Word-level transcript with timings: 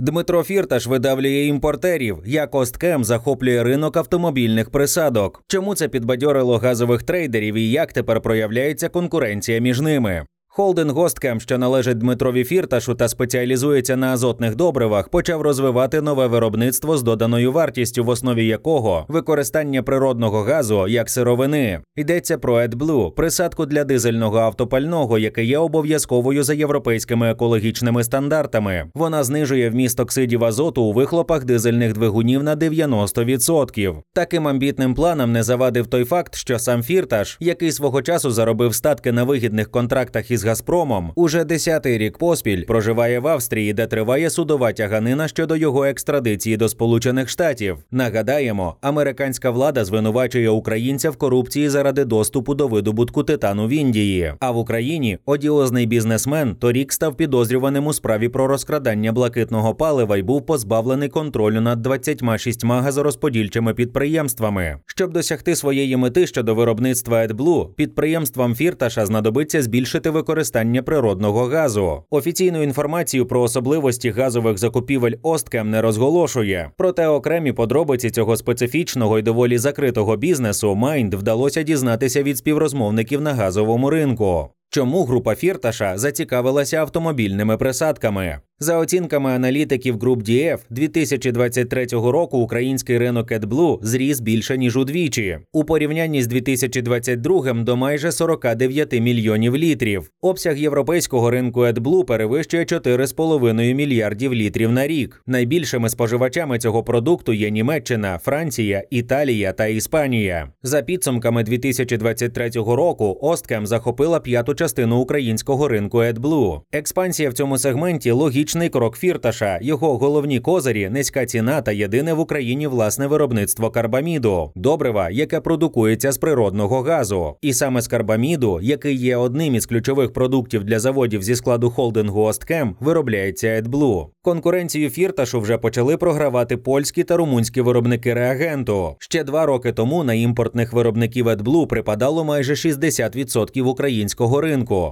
Дмитро 0.00 0.42
Фірташ 0.42 0.86
видавлює 0.86 1.44
імпортерів, 1.44 2.18
як 2.26 2.54
Осткем 2.54 3.04
захоплює 3.04 3.62
ринок 3.62 3.96
автомобільних 3.96 4.70
присадок. 4.70 5.42
Чому 5.46 5.74
це 5.74 5.88
підбадьорило 5.88 6.58
газових 6.58 7.02
трейдерів 7.02 7.54
і 7.54 7.70
як 7.70 7.92
тепер 7.92 8.20
проявляється 8.20 8.88
конкуренція 8.88 9.60
між 9.60 9.80
ними? 9.80 10.26
Холдинг 10.52 10.92
Госткем, 10.92 11.40
що 11.40 11.58
належить 11.58 11.98
Дмитрові 11.98 12.44
Фірташу 12.44 12.94
та 12.94 13.08
спеціалізується 13.08 13.96
на 13.96 14.12
азотних 14.12 14.56
добривах, 14.56 15.08
почав 15.08 15.42
розвивати 15.42 16.00
нове 16.00 16.26
виробництво 16.26 16.96
з 16.96 17.02
доданою 17.02 17.52
вартістю, 17.52 18.04
в 18.04 18.08
основі 18.08 18.46
якого 18.46 19.04
використання 19.08 19.82
природного 19.82 20.42
газу 20.42 20.88
як 20.88 21.10
сировини. 21.10 21.80
Йдеться 21.96 22.38
про 22.38 22.54
AdBlue– 22.54 23.10
присадку 23.16 23.66
для 23.66 23.84
дизельного 23.84 24.38
автопального, 24.38 25.18
яке 25.18 25.44
є 25.44 25.58
обов'язковою 25.58 26.42
за 26.42 26.54
європейськими 26.54 27.30
екологічними 27.30 28.04
стандартами. 28.04 28.90
Вона 28.94 29.24
знижує 29.24 29.70
вміст 29.70 30.00
оксидів 30.00 30.44
азоту 30.44 30.82
у 30.82 30.92
вихлопах 30.92 31.44
дизельних 31.44 31.92
двигунів 31.92 32.42
на 32.42 32.56
90%. 32.56 33.96
Таким 34.14 34.48
амбітним 34.48 34.94
планам 34.94 35.32
не 35.32 35.42
завадив 35.42 35.86
той 35.86 36.04
факт, 36.04 36.34
що 36.34 36.58
сам 36.58 36.82
Фірташ, 36.82 37.36
який 37.40 37.72
свого 37.72 38.02
часу 38.02 38.30
заробив 38.30 38.74
статки 38.74 39.12
на 39.12 39.24
вигідних 39.24 39.70
контрактах 39.70 40.30
із 40.30 40.39
Газпромом 40.44 41.12
уже 41.14 41.44
десятий 41.44 41.98
рік 41.98 42.18
поспіль 42.18 42.64
проживає 42.64 43.20
в 43.20 43.26
Австрії, 43.26 43.72
де 43.72 43.86
триває 43.86 44.30
судова 44.30 44.72
тяганина 44.72 45.28
щодо 45.28 45.56
його 45.56 45.84
екстрадиції 45.84 46.56
до 46.56 46.68
Сполучених 46.68 47.28
Штатів. 47.28 47.78
Нагадаємо, 47.90 48.76
американська 48.80 49.50
влада 49.50 49.84
звинувачує 49.84 50.50
українця 50.50 51.10
в 51.10 51.16
корупції 51.16 51.68
заради 51.68 52.04
доступу 52.04 52.54
до 52.54 52.68
видобутку 52.68 53.22
титану 53.22 53.66
в 53.66 53.70
Індії. 53.70 54.34
А 54.40 54.50
в 54.50 54.56
Україні 54.56 55.18
одіозний 55.26 55.86
бізнесмен 55.86 56.54
торік 56.54 56.92
став 56.92 57.16
підозрюваним 57.16 57.86
у 57.86 57.92
справі 57.92 58.28
про 58.28 58.46
розкрадання 58.46 59.12
блакитного 59.12 59.74
палива 59.74 60.16
і 60.16 60.22
був 60.22 60.46
позбавлений 60.46 61.08
контролю 61.08 61.60
над 61.60 61.82
26 61.82 62.64
газорозподільчими 62.64 63.74
підприємствами. 63.74 64.76
Щоб 64.86 65.12
досягти 65.12 65.56
своєї 65.56 65.96
мети 65.96 66.26
щодо 66.26 66.54
виробництва 66.54 67.26
AdBlue, 67.26 67.74
підприємствам 67.74 68.54
Фірташа 68.54 69.06
знадобиться 69.06 69.62
збільшити 69.62 70.10
використання 70.10 70.29
використання 70.30 70.82
природного 70.82 71.44
газу. 71.44 72.02
Офіційну 72.10 72.62
інформацію 72.62 73.26
про 73.26 73.42
особливості 73.42 74.10
газових 74.10 74.58
закупівель 74.58 75.12
Осткем 75.22 75.70
не 75.70 75.82
розголошує. 75.82 76.70
Проте 76.76 77.06
окремі 77.06 77.52
подробиці 77.52 78.10
цього 78.10 78.36
специфічного 78.36 79.18
і 79.18 79.22
доволі 79.22 79.58
закритого 79.58 80.16
бізнесу 80.16 80.74
Майнд 80.74 81.14
вдалося 81.14 81.62
дізнатися 81.62 82.22
від 82.22 82.38
співрозмовників 82.38 83.20
на 83.20 83.34
газовому 83.34 83.90
ринку. 83.90 84.48
Чому 84.72 85.04
група 85.04 85.34
Фірташа 85.34 85.98
зацікавилася 85.98 86.76
автомобільними 86.76 87.56
присадками? 87.56 88.40
За 88.62 88.76
оцінками 88.76 89.30
аналітиків 89.30 89.98
груп 89.98 90.22
DF, 90.22 90.58
2023 90.70 91.86
року 91.86 92.38
український 92.38 92.98
ринок 92.98 93.32
AdBlue 93.32 93.78
зріс 93.82 94.20
більше 94.20 94.58
ніж 94.58 94.76
удвічі, 94.76 95.38
у 95.52 95.64
порівнянні 95.64 96.22
з 96.22 96.26
2022 96.26 97.52
до 97.52 97.76
майже 97.76 98.12
49 98.12 99.00
мільйонів 99.00 99.56
літрів. 99.56 100.10
Обсяг 100.20 100.56
європейського 100.56 101.30
ринку 101.30 101.60
AdBlue 101.60 102.04
перевищує 102.04 102.64
4,5 102.64 103.74
мільярдів 103.74 104.34
літрів 104.34 104.72
на 104.72 104.86
рік. 104.86 105.22
Найбільшими 105.26 105.88
споживачами 105.88 106.58
цього 106.58 106.82
продукту 106.82 107.32
є 107.32 107.50
Німеччина, 107.50 108.18
Франція, 108.18 108.84
Італія 108.90 109.52
та 109.52 109.66
Іспанія. 109.66 110.52
За 110.62 110.82
підсумками 110.82 111.42
2023 111.42 112.50
року 112.54 113.18
Осткем 113.22 113.66
захопила 113.66 114.20
п'яту 114.20 114.54
частину 114.60 114.96
українського 114.96 115.68
ринку 115.68 115.98
AdBlue. 115.98 116.60
Експансія 116.72 117.30
в 117.30 117.32
цьому 117.32 117.58
сегменті 117.58 118.10
логічний 118.10 118.68
крок 118.68 118.96
фірташа. 118.96 119.58
Його 119.62 119.98
головні 119.98 120.40
козирі, 120.40 120.88
низька 120.90 121.26
ціна 121.26 121.62
та 121.62 121.72
єдине 121.72 122.12
в 122.12 122.20
Україні 122.20 122.66
власне 122.66 123.06
виробництво 123.06 123.70
карбаміду, 123.70 124.52
добрива, 124.54 125.10
яке 125.10 125.40
продукується 125.40 126.12
з 126.12 126.18
природного 126.18 126.82
газу. 126.82 127.36
І 127.42 127.52
саме 127.52 127.82
з 127.82 127.88
карбаміду, 127.88 128.60
який 128.62 128.96
є 128.96 129.16
одним 129.16 129.54
із 129.54 129.66
ключових 129.66 130.12
продуктів 130.12 130.64
для 130.64 130.78
заводів 130.78 131.22
зі 131.22 131.36
складу 131.36 131.70
холдингу 131.70 132.22
Осткем, 132.22 132.76
виробляється 132.80 133.46
AdBlue. 133.46 134.06
Конкуренцію 134.22 134.90
фірташу 134.90 135.40
вже 135.40 135.58
почали 135.58 135.96
програвати 135.96 136.56
польські 136.56 137.04
та 137.04 137.16
румунські 137.16 137.60
виробники 137.60 138.14
реагенту. 138.14 138.96
Ще 138.98 139.24
два 139.24 139.46
роки 139.46 139.72
тому 139.72 140.04
на 140.04 140.14
імпортних 140.14 140.72
виробників 140.72 141.28
AdBlue 141.28 141.66
припадало 141.66 142.24
майже 142.24 142.52
60% 142.52 143.62
українського 143.62 144.40
ринку. 144.40 144.49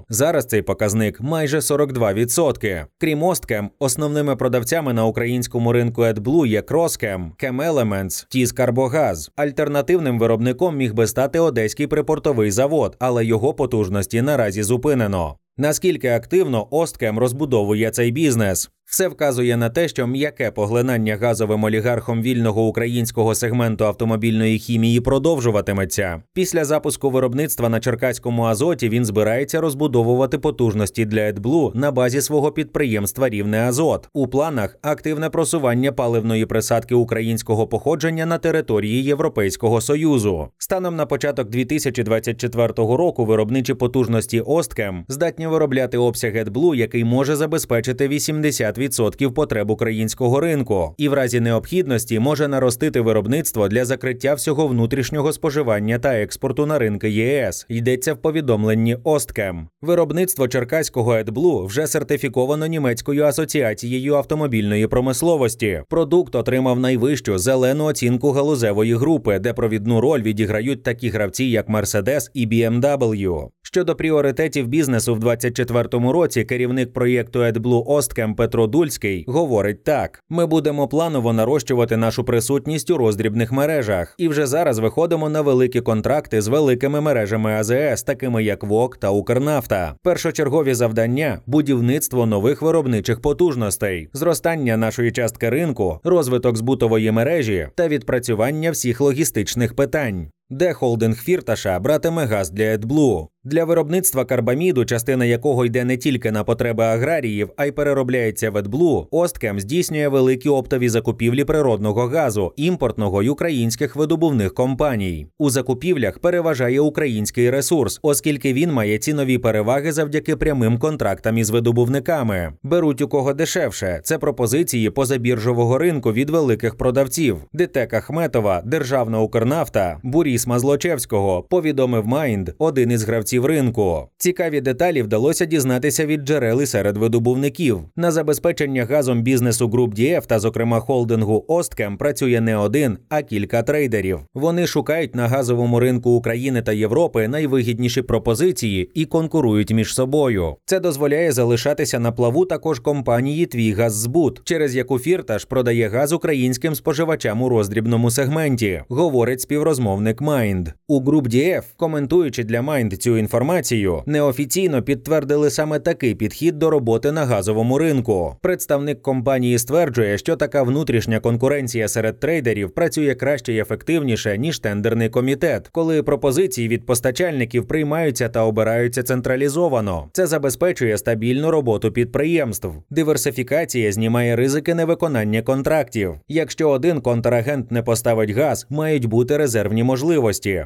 Зараз 0.08 0.46
цей 0.46 0.62
показник 0.62 1.20
майже 1.20 1.58
42%. 1.58 2.84
Крім 2.98 3.22
Осткем, 3.22 3.70
основними 3.78 4.36
продавцями 4.36 4.92
на 4.92 5.06
українському 5.06 5.72
ринку 5.72 6.02
AdBlue 6.02 6.46
є 6.46 6.62
Кроскем, 6.62 7.32
Elements, 7.42 8.26
Тіз 8.28 8.52
Карбогаз. 8.52 9.30
Альтернативним 9.36 10.18
виробником 10.18 10.76
міг 10.76 10.94
би 10.94 11.06
стати 11.06 11.38
одеський 11.38 11.86
припортовий 11.86 12.50
завод, 12.50 12.96
але 12.98 13.24
його 13.24 13.54
потужності 13.54 14.22
наразі 14.22 14.62
зупинено. 14.62 15.36
Наскільки 15.56 16.08
активно 16.08 16.66
Осткем 16.70 17.18
розбудовує 17.18 17.90
цей 17.90 18.10
бізнес? 18.10 18.70
Все 18.90 19.08
вказує 19.08 19.56
на 19.56 19.70
те, 19.70 19.88
що 19.88 20.06
м'яке 20.06 20.50
поглинання 20.50 21.16
газовим 21.16 21.64
олігархом 21.64 22.22
вільного 22.22 22.66
українського 22.66 23.34
сегменту 23.34 23.84
автомобільної 23.84 24.58
хімії 24.58 25.00
продовжуватиметься. 25.00 26.22
Після 26.32 26.64
запуску 26.64 27.10
виробництва 27.10 27.68
на 27.68 27.80
Черкаському 27.80 28.44
Азоті 28.44 28.88
він 28.88 29.04
збирається 29.04 29.60
розбудовувати 29.60 30.38
потужності 30.38 31.04
для 31.04 31.20
AdBlue 31.20 31.76
на 31.76 31.90
базі 31.90 32.20
свого 32.20 32.52
підприємства 32.52 33.28
Рівне 33.28 33.68
Азот. 33.68 34.08
У 34.12 34.26
планах 34.26 34.76
активне 34.82 35.30
просування 35.30 35.92
паливної 35.92 36.46
присадки 36.46 36.94
українського 36.94 37.66
походження 37.66 38.26
на 38.26 38.38
території 38.38 39.04
Європейського 39.04 39.80
союзу. 39.80 40.48
Станом 40.58 40.96
на 40.96 41.06
початок 41.06 41.48
2024 41.48 42.66
року 42.76 43.24
виробничі 43.24 43.74
потужності 43.74 44.40
Осткем 44.40 45.04
здатні 45.08 45.46
виробляти 45.46 45.98
обсяг 45.98 46.36
AdBlue, 46.36 46.74
який 46.74 47.04
може 47.04 47.36
забезпечити 47.36 48.08
80 48.08 48.77
50% 48.78 49.30
потреб 49.30 49.70
українського 49.70 50.40
ринку 50.40 50.94
і 50.98 51.08
в 51.08 51.12
разі 51.12 51.40
необхідності 51.40 52.18
може 52.18 52.48
наростити 52.48 53.00
виробництво 53.00 53.68
для 53.68 53.84
закриття 53.84 54.34
всього 54.34 54.66
внутрішнього 54.66 55.32
споживання 55.32 55.98
та 55.98 56.14
експорту 56.14 56.66
на 56.66 56.78
ринки 56.78 57.10
ЄС. 57.10 57.66
Йдеться 57.68 58.14
в 58.14 58.16
повідомленні 58.16 58.96
Осткем. 59.04 59.68
Виробництво 59.82 60.48
черкаського 60.48 61.12
AdBlue 61.12 61.66
вже 61.66 61.86
сертифіковано 61.86 62.66
німецькою 62.66 63.24
асоціацією 63.24 64.14
автомобільної 64.14 64.86
промисловості. 64.86 65.82
Продукт 65.88 66.34
отримав 66.34 66.80
найвищу 66.80 67.38
зелену 67.38 67.84
оцінку 67.84 68.30
галузевої 68.30 68.94
групи, 68.94 69.38
де 69.38 69.52
провідну 69.52 70.00
роль 70.00 70.22
відіграють 70.22 70.82
такі 70.82 71.08
гравці, 71.08 71.44
як 71.44 71.68
Mercedes 71.68 72.30
і 72.34 72.46
BMW. 72.46 73.48
Щодо 73.62 73.94
пріоритетів 73.96 74.66
бізнесу 74.66 75.14
в 75.14 75.18
2024 75.18 76.12
році, 76.12 76.44
керівник 76.44 76.92
проєкту 76.92 77.38
AdBlue 77.38 77.82
Осткем 77.86 78.34
Петро 78.34 78.67
Дульський 78.68 79.24
говорить 79.28 79.84
так: 79.84 80.22
ми 80.28 80.46
будемо 80.46 80.88
планово 80.88 81.32
нарощувати 81.32 81.96
нашу 81.96 82.24
присутність 82.24 82.90
у 82.90 82.96
роздрібних 82.96 83.52
мережах, 83.52 84.14
і 84.18 84.28
вже 84.28 84.46
зараз 84.46 84.78
виходимо 84.78 85.28
на 85.28 85.40
великі 85.40 85.80
контракти 85.80 86.40
з 86.40 86.48
великими 86.48 87.00
мережами 87.00 87.52
АЗС, 87.52 88.02
такими 88.02 88.44
як 88.44 88.64
ВОК 88.64 88.96
та 88.96 89.10
Укрнафта. 89.10 89.94
Першочергові 90.02 90.74
завдання 90.74 91.40
будівництво 91.46 92.26
нових 92.26 92.62
виробничих 92.62 93.20
потужностей, 93.20 94.08
зростання 94.12 94.76
нашої 94.76 95.12
частки 95.12 95.50
ринку, 95.50 96.00
розвиток 96.04 96.56
збутової 96.56 97.10
мережі 97.10 97.68
та 97.74 97.88
відпрацювання 97.88 98.70
всіх 98.70 99.00
логістичних 99.00 99.74
питань. 99.74 100.28
Де 100.50 100.72
холдинг 100.72 101.16
Фірташа 101.16 101.80
братиме 101.80 102.24
газ 102.24 102.50
для 102.50 102.64
AdBlue. 102.76 103.28
Для 103.44 103.64
виробництва 103.64 104.24
карбаміду, 104.24 104.84
частина 104.84 105.24
якого 105.24 105.66
йде 105.66 105.84
не 105.84 105.96
тільки 105.96 106.30
на 106.30 106.44
потреби 106.44 106.84
аграріїв, 106.84 107.50
а 107.56 107.66
й 107.66 107.72
переробляється 107.72 108.50
в 108.50 108.56
AdBlue, 108.56 109.06
Осткем 109.10 109.60
здійснює 109.60 110.08
великі 110.08 110.48
оптові 110.48 110.88
закупівлі 110.88 111.44
природного 111.44 112.06
газу, 112.06 112.52
імпортного 112.56 113.22
й 113.22 113.28
українських 113.28 113.96
видобувних 113.96 114.54
компаній. 114.54 115.26
У 115.38 115.50
закупівлях 115.50 116.18
переважає 116.18 116.80
український 116.80 117.50
ресурс, 117.50 117.98
оскільки 118.02 118.52
він 118.52 118.72
має 118.72 118.98
цінові 118.98 119.38
переваги 119.38 119.92
завдяки 119.92 120.36
прямим 120.36 120.78
контрактам 120.78 121.38
із 121.38 121.50
видобувниками. 121.50 122.52
Беруть 122.62 123.00
у 123.00 123.08
кого 123.08 123.34
дешевше. 123.34 124.00
Це 124.04 124.18
пропозиції 124.18 124.90
позабіржового 124.90 125.78
ринку 125.78 126.12
від 126.12 126.30
великих 126.30 126.74
продавців: 126.74 127.36
ДТЕК 127.52 127.94
Ахметова, 127.94 128.62
Державна 128.64 129.20
Укрнафта, 129.20 130.00
Бурі 130.02 130.37
Борисма 130.38 130.58
Злочевського, 130.58 131.42
повідомив 131.42 132.06
Майнд, 132.06 132.50
один 132.58 132.90
із 132.90 133.04
гравців 133.04 133.46
ринку. 133.46 134.08
Цікаві 134.18 134.60
деталі 134.60 135.02
вдалося 135.02 135.44
дізнатися 135.44 136.06
від 136.06 136.20
джерел 136.20 136.64
серед 136.64 136.96
видобувників. 136.96 137.80
На 137.96 138.10
забезпечення 138.10 138.84
газом 138.84 139.22
бізнесу 139.22 139.68
груп 139.68 139.94
Дієв 139.94 140.26
та, 140.26 140.38
зокрема, 140.38 140.80
холдингу 140.80 141.44
Осткем 141.48 141.96
працює 141.96 142.40
не 142.40 142.56
один, 142.56 142.98
а 143.08 143.22
кілька 143.22 143.62
трейдерів. 143.62 144.18
Вони 144.34 144.66
шукають 144.66 145.14
на 145.14 145.28
газовому 145.28 145.80
ринку 145.80 146.10
України 146.10 146.62
та 146.62 146.72
Європи 146.72 147.28
найвигідніші 147.28 148.02
пропозиції 148.02 148.90
і 148.94 149.04
конкурують 149.04 149.72
між 149.72 149.94
собою. 149.94 150.56
Це 150.64 150.80
дозволяє 150.80 151.32
залишатися 151.32 151.98
на 151.98 152.12
плаву 152.12 152.44
також 152.44 152.80
компанії 152.80 153.46
Твій 153.46 153.72
Газзбут, 153.72 154.40
через 154.44 154.76
яку 154.76 154.98
Фірташ 154.98 155.44
продає 155.44 155.88
газ 155.88 156.12
українським 156.12 156.74
споживачам 156.74 157.42
у 157.42 157.48
роздрібному 157.48 158.10
сегменті, 158.10 158.82
говорить 158.88 159.40
співрозмовник 159.40 160.20
Майнд. 160.28 160.68
У 160.88 161.00
груп 161.00 161.28
DF, 161.28 161.62
коментуючи 161.76 162.44
для 162.44 162.62
Майнд 162.62 162.92
цю 162.92 163.16
інформацію, 163.16 164.02
неофіційно 164.06 164.82
підтвердили 164.82 165.50
саме 165.50 165.78
такий 165.78 166.14
підхід 166.14 166.58
до 166.58 166.70
роботи 166.70 167.12
на 167.12 167.24
газовому 167.24 167.78
ринку. 167.78 168.36
Представник 168.42 169.02
компанії 169.02 169.58
стверджує, 169.58 170.18
що 170.18 170.36
така 170.36 170.62
внутрішня 170.62 171.20
конкуренція 171.20 171.88
серед 171.88 172.20
трейдерів 172.20 172.70
працює 172.70 173.14
краще 173.14 173.52
і 173.52 173.58
ефективніше 173.58 174.38
ніж 174.38 174.58
тендерний 174.58 175.08
комітет, 175.08 175.68
коли 175.72 176.02
пропозиції 176.02 176.68
від 176.68 176.86
постачальників 176.86 177.68
приймаються 177.68 178.28
та 178.28 178.44
обираються 178.44 179.02
централізовано. 179.02 180.08
Це 180.12 180.26
забезпечує 180.26 180.98
стабільну 180.98 181.50
роботу 181.50 181.92
підприємств. 181.92 182.68
Диверсифікація 182.90 183.92
знімає 183.92 184.36
ризики 184.36 184.74
невиконання 184.74 185.42
контрактів. 185.42 186.14
Якщо 186.28 186.70
один 186.70 187.00
контрагент 187.00 187.72
не 187.72 187.82
поставить 187.82 188.30
газ, 188.30 188.66
мають 188.70 189.06
бути 189.06 189.36
резервні 189.36 189.82
можливості. 189.82 190.17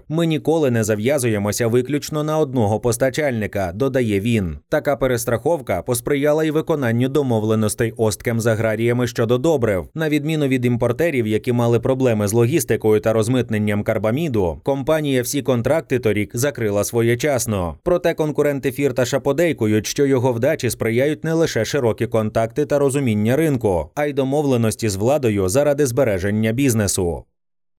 Ми 0.08 0.26
ніколи 0.26 0.70
не 0.70 0.84
зав'язуємося 0.84 1.66
виключно 1.66 2.24
на 2.24 2.38
одного 2.38 2.80
постачальника, 2.80 3.72
додає 3.74 4.20
він. 4.20 4.58
Така 4.68 4.96
перестраховка 4.96 5.82
посприяла 5.82 6.44
й 6.44 6.50
виконанню 6.50 7.08
домовленостей 7.08 7.94
осткем 7.96 8.40
з 8.40 8.46
аграріями 8.46 9.06
щодо 9.06 9.38
добрив. 9.38 9.88
На 9.94 10.08
відміну 10.08 10.46
від 10.46 10.64
імпортерів, 10.64 11.26
які 11.26 11.52
мали 11.52 11.80
проблеми 11.80 12.28
з 12.28 12.32
логістикою 12.32 13.00
та 13.00 13.12
розмитненням 13.12 13.82
карбаміду, 13.82 14.60
компанія 14.62 15.22
всі 15.22 15.42
контракти 15.42 15.98
торік 15.98 16.30
закрила 16.34 16.84
своєчасно. 16.84 17.76
Проте 17.82 18.14
конкуренти 18.14 18.72
Фірташа 18.72 19.20
подейкують, 19.20 19.86
що 19.86 20.06
його 20.06 20.32
вдачі 20.32 20.70
сприяють 20.70 21.24
не 21.24 21.32
лише 21.32 21.64
широкі 21.64 22.06
контакти 22.06 22.66
та 22.66 22.78
розуміння 22.78 23.36
ринку, 23.36 23.90
а 23.94 24.06
й 24.06 24.12
домовленості 24.12 24.88
з 24.88 24.96
владою 24.96 25.48
заради 25.48 25.86
збереження 25.86 26.52
бізнесу. 26.52 27.24